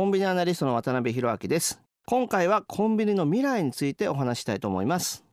[0.00, 1.78] コンビニアナリストの渡辺博明です。
[2.06, 5.26] 今回はコンビニの未来についてお話したいと思います。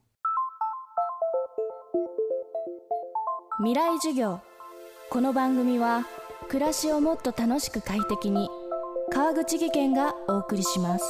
[3.59, 4.41] 未来授業。
[5.09, 6.05] この番組は
[6.49, 8.49] 暮らしをもっと楽しく快適に
[9.09, 11.05] 川口義賢がお送りします。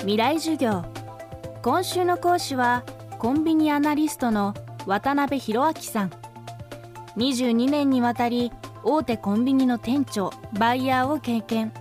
[0.00, 0.84] 未来授業。
[1.62, 2.82] 今週の講師は
[3.20, 4.54] コンビニアナリストの
[4.86, 6.10] 渡辺博明さん。
[7.16, 11.72] 22年にわたり大手コンビニの店長バイヤーを経験。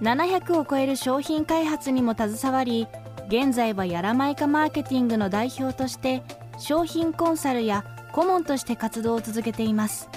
[0.00, 2.86] 700を超える商品開発にも携わり
[3.28, 6.22] 現在はやらまいかマーケティングの代表として
[6.58, 10.08] 商品コンサルや顧問として活動を続けています。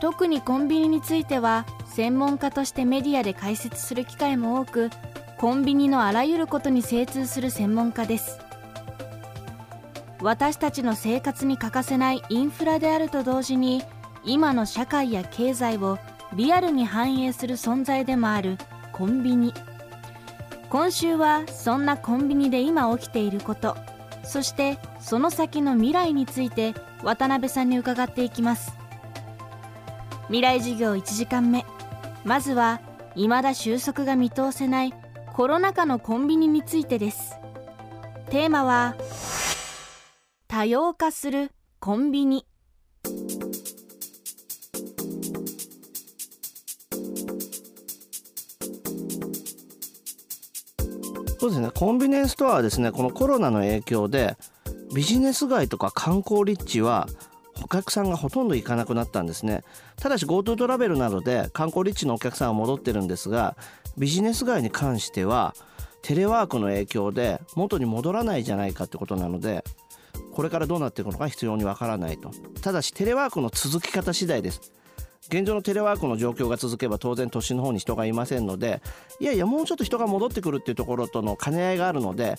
[0.00, 4.90] 特にコンビニについては専門家としてメディアで解説する機会も多く
[5.38, 8.38] コンビニのあらゆることに精通する専門家です。
[10.22, 13.82] 私たちの生活に欠かせないインフラであると同時に
[14.24, 15.98] 今の社会や経済を
[16.34, 18.58] リアルに反映する存在でもある
[18.92, 19.54] コンビニ。
[20.68, 23.76] 今週はそんなコンビニで今起きていること
[24.22, 28.72] そしてその先の未来について渡辺さんに伺っていきます。
[30.26, 31.64] 未来授業1時間目。
[32.24, 32.80] まずは
[33.14, 34.94] 未だ収束が見通せない
[35.32, 37.36] コロナ禍のコンビニについてです。
[38.28, 38.94] テーマは
[40.50, 42.44] 多様化するコンビニ。
[51.38, 51.70] そうですね。
[51.72, 54.36] コンビニエンスストアはですねこのコロナの影響で
[54.92, 57.06] ビジネス街とか観光立地は
[57.62, 59.62] お客さんがほとんど行かなくなったんですね。
[59.98, 63.56] ただし GoTo トラベルなどで観光立地のお客さんは戻ってるんですが
[63.96, 65.54] ビジネス街に関しては
[66.02, 69.62] テレワークの影響で元に戻らないじゃないかってことなので
[70.32, 72.30] これからどうなっていくのか必要にわからないと
[72.62, 74.72] ただしテレワークの続き方次第です
[75.28, 78.82] 現状のテレワークの状況が続けば当然都心の方に人がいませんので
[79.20, 82.36] いやいやもうちょっと人が戻ってくるっていうところとの兼ね合いがあるので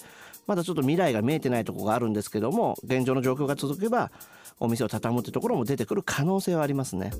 [0.47, 4.11] まだちょっと未来が見えてないとこがあるんですけども現状の状況が続けば
[4.59, 7.11] お店を畳むってところも出てくる可能性はありますね。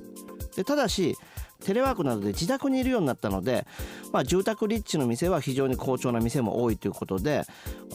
[0.55, 1.17] でただし
[1.63, 3.67] テレワークなどで自宅にいるようになったので、
[4.11, 7.43] まあ、住宅立地の店は非常に好調な店も多いということで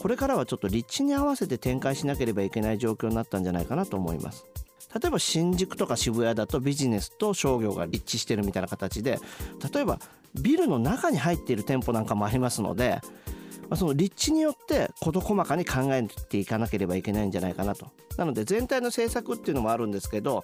[0.01, 4.45] これからはちょっと立地に合わせて展開しなければいけない状況になったんじゃないかなと思います。
[5.01, 9.19] 例えば新宿とか渋谷だとビジネスと商業が立地してるみたいな形で
[9.73, 9.99] 例えば
[10.41, 13.01] ビルの中に入っている店舗なんかもありますので
[13.69, 17.87] まあ、その立地によって事細かに考えていかなければいけないんじゃないかなと。
[18.17, 20.43] なので全体の政策っていうのもあるんですけど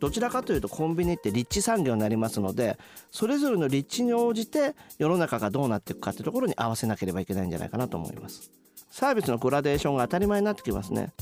[0.00, 2.78] どちらかというとコンビニって立地産業になりますので
[3.12, 8.50] それぞれの立地に応じて世の中がどうなっていくかっていうところに合わせなければいけないんじゃないかなと思います。
[8.90, 11.12] サービスのグラデーションが当たり前になってきますね。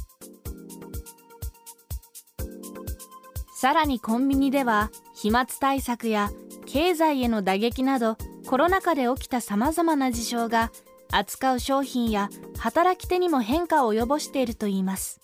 [3.55, 6.31] さらにコンビニでは飛沫対策や
[6.65, 10.72] 経済への打撃などコロナ禍で起きたさまざまな事象が
[11.12, 15.21] 扱う商品や働き手にも変化を及ぼしているといいます。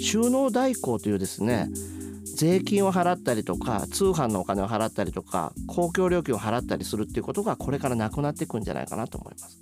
[0.00, 1.68] 収納代行というですね
[2.34, 9.60] 税金を払ったりとか通販のお金を払ったりとか公共料金を払ったりするっていうことがこれからなくなっていくんじゃないかなと思います。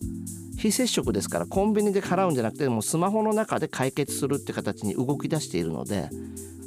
[0.57, 6.09] 非接触ですからコンビニで払うんじゃなくてもスマホの中で解決するって形に動き出しているので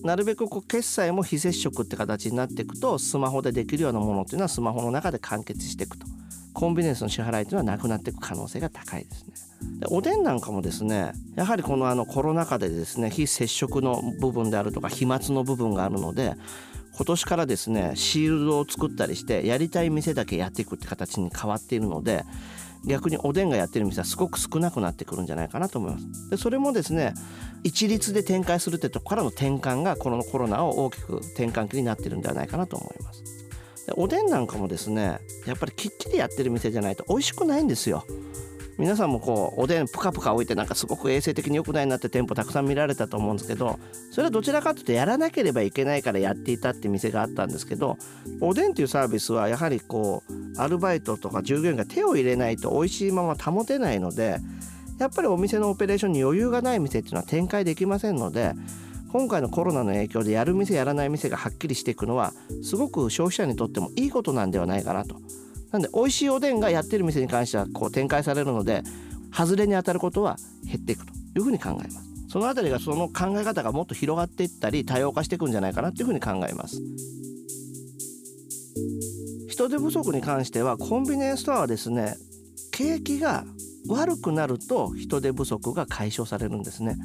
[0.04, 6.06] なるべくこう決済も非接触って形になっていくとスマホでできるようなものっていうのはスマホの中で完結していくと。
[6.54, 9.34] コンビニエンスの支払いというのはなくなっていく可能性が高いですね。
[9.80, 16.36] でおでんなんかもですねやはりこのあのコロナ禍でですね非接触の部分であるとか飛沫の部分があるので
[16.96, 22.26] 今年からですねシールドを作ったりしてやりたい店だけやっていくって形に変わっているので
[22.86, 26.30] 逆におでんがやってる店はすごく少なくなってくるんじゃないかなと思います。
[26.30, 27.14] でそれもですね
[27.64, 33.24] 一律で展開するってとこからの転換がこのコロナを大きく転換期になってるんではないかなと思います。
[33.86, 38.06] でおでんなんかもですねやっぱりきっちりやってる店じゃないと美味しくないんですよ。
[38.80, 43.78] 皆さんもこうおでんプカプカ置いてなんかすごく衛生的に良くないなって店舗たくさん見られたと思うんですけど
[44.10, 47.98] それはどちらかというとやらなければいけないからやっていたって店があったんですけど
[48.40, 54.38] おでんっていうサービスはやはりこうアルバイトとか従業員が手を入れないと美味しいまま保てないので
[54.98, 58.54] やっぱりお店のオペレーションに余裕がない店っていうのは展開できませんので
[59.12, 62.32] 今回のコロナの影響でやる店やらない店がはっきりしていくのは
[62.64, 65.18] すごく消費者にとってもいいことなんではないかなと。
[65.72, 68.84] なんで美味しいおでんがやってる店に関してはこう展開されるので
[69.32, 72.10] 外れに当たることは減っていくというふうに考えます。
[72.30, 76.80] そのあたりがその考え方がもっと広がっていったり多様化していくんじゃないかなというふうに考えます。
[79.48, 82.16] 人手不足に関してはコンビニエンスストアはですね
[82.72, 83.46] 景気が
[83.88, 86.98] 悪くなると人手不足が解消されるんですね。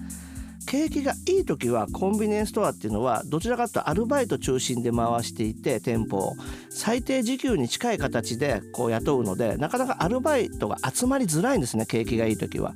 [0.75, 6.33] 景気がいい時はコンビニエンスストアっていうのはどちらかというとアルバイト中心で回していて店舗を
[6.69, 12.75] 最低時給に近い形でこう雇うのでなかなかアルバイトが集まりづらいんですね景気がいい時は。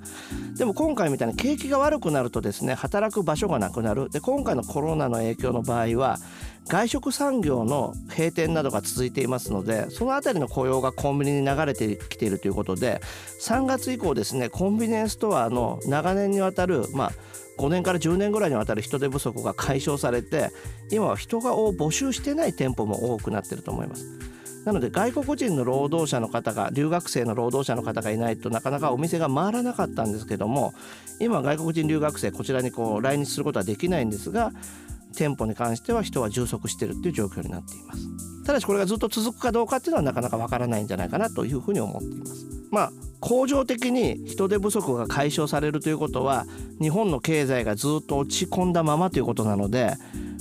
[0.57, 6.19] でも今回みたいに景気が悪くなるとですね働く場所がなくなるで今回のコロナの影響の場合は
[6.69, 13.01] 外食産業の閉店などが続いていますのでその辺りの雇用がコンビニに流れてきているということで
[13.41, 17.13] 3月以降ですねコンビニエンスストアの長年にわたるまあ
[17.59, 20.51] 5年から10年ぐらいにわたる人手不足が解消されて
[20.93, 24.05] 今は人がを募集してない店舗も多くなってると思います。
[24.65, 30.75] なので外国人の労働者の方が留学生の労働者の方がいないとなかなかお店が回らなかったんですけども
[31.21, 34.53] 今外国人留学生こちらにこう来日することはできないんですが
[35.17, 38.09] 店舗に関しては人は充足してるっていう状況になっています。
[38.45, 42.47] ただしこれがずっと続くかどうかっていうのはなかなかわからないんじゃないかなというふうに思っています。
[42.71, 46.47] まあ恒常的に人手不足が解消されるということは
[46.81, 49.95] 日本の経済がずっと落ち込んだままということなので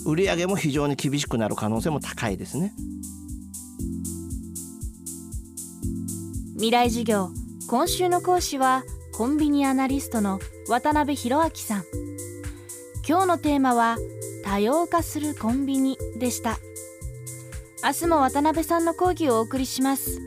[0.06, 2.74] 売上も非常に厳しくなる可能性も高いですね。
[6.54, 7.30] 未来授業
[7.68, 8.84] 今週の講師は
[9.14, 11.84] コンビニアナリストの渡辺博明さん。
[13.08, 13.98] 今日のテーマは
[14.48, 16.58] 多様化するコンビニでした。
[17.84, 20.22] 明日も渡辺さんの講義をお送りします。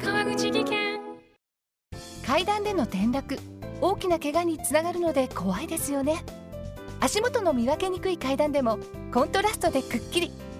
[0.00, 1.00] 川口技研。
[2.24, 3.36] 階段での転落。
[3.80, 6.24] 大きな怪我につながるので怖いですよね。
[7.00, 8.78] 足元の見分けにくい階段でも
[9.12, 10.30] コントラストでくっきり